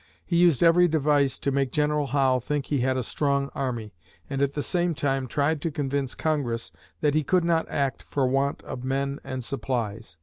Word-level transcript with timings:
He 0.25 0.37
used 0.37 0.63
every 0.63 0.87
device 0.87 1.37
to 1.37 1.51
make 1.51 1.71
General 1.71 2.07
Howe 2.07 2.39
think 2.39 2.65
he 2.65 2.79
had 2.79 2.97
a 2.97 3.03
strong 3.03 3.51
army, 3.53 3.93
and 4.31 4.41
at 4.41 4.53
the 4.53 4.63
same 4.63 4.95
time, 4.95 5.27
tried 5.27 5.61
to 5.61 5.69
convince 5.69 6.15
Congress 6.15 6.71
that 7.01 7.13
he 7.13 7.21
could 7.23 7.43
not 7.43 7.69
act 7.69 8.01
for 8.01 8.25
want 8.25 8.63
of 8.63 8.83
men 8.83 9.19
and 9.23 9.43
supplies. 9.43 10.17